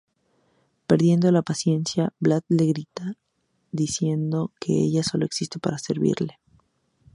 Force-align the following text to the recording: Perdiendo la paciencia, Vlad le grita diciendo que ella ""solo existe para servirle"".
Perdiendo 0.87 1.31
la 1.31 1.43
paciencia, 1.43 2.11
Vlad 2.19 2.41
le 2.47 2.65
grita 2.65 3.17
diciendo 3.71 4.51
que 4.59 4.73
ella 4.73 5.03
""solo 5.03 5.25
existe 5.27 5.59
para 5.59 5.77
servirle"". 5.77 6.39